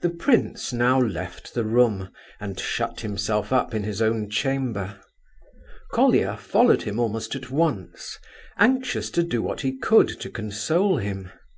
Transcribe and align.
The 0.00 0.08
prince 0.08 0.72
now 0.72 0.98
left 0.98 1.52
the 1.52 1.62
room 1.66 2.08
and 2.40 2.58
shut 2.58 3.00
himself 3.02 3.52
up 3.52 3.74
in 3.74 3.82
his 3.82 4.00
own 4.00 4.30
chamber. 4.30 4.98
Colia 5.92 6.38
followed 6.38 6.84
him 6.84 6.98
almost 6.98 7.34
at 7.34 7.50
once, 7.50 8.18
anxious 8.56 9.10
to 9.10 9.22
do 9.22 9.42
what 9.42 9.60
he 9.60 9.76
could 9.76 10.08
to 10.20 10.30
console 10.30 10.96
him. 10.96 11.30